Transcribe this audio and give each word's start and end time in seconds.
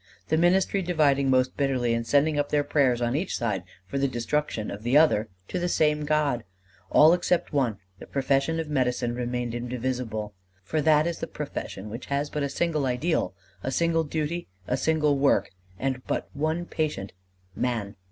The 0.29 0.35
ministry 0.37 0.81
dividing 0.81 1.29
most 1.29 1.55
bitterly 1.55 1.93
and 1.93 2.07
sending 2.07 2.39
up 2.39 2.49
their 2.49 2.63
prayers 2.63 3.03
on 3.03 3.15
each 3.15 3.37
side 3.37 3.61
for 3.85 3.99
the 3.99 4.07
destruction 4.07 4.71
of 4.71 4.81
the 4.81 4.97
other 4.97 5.29
to 5.49 5.59
the 5.59 5.67
same 5.69 6.05
God. 6.05 6.43
All 6.89 7.13
except 7.13 7.53
one: 7.53 7.77
the 7.99 8.07
profession 8.07 8.59
of 8.59 8.67
medicine 8.67 9.13
remained 9.13 9.53
indivisible. 9.53 10.33
For 10.63 10.81
that 10.81 11.05
is 11.05 11.19
the 11.19 11.27
profession 11.27 11.87
which 11.91 12.07
has 12.07 12.31
but 12.31 12.41
a 12.41 12.49
single 12.49 12.87
ideal, 12.87 13.35
a 13.61 13.69
single 13.69 14.03
duty, 14.03 14.47
a 14.65 14.75
single 14.75 15.19
work, 15.19 15.51
and 15.77 16.01
but 16.07 16.29
one 16.33 16.65
patient 16.65 17.13
Man." 17.55 17.95